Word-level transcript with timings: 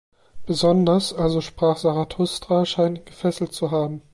Besonders 0.47 1.13
"Also 1.13 1.41
sprach 1.41 1.77
Zarathustra" 1.77 2.65
scheint 2.65 2.97
ihn 2.97 3.05
gefesselt 3.05 3.53
zu 3.53 3.69
haben. 3.69 4.01